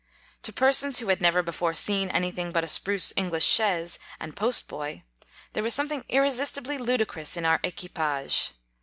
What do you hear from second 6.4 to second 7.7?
ibly ludicrous in our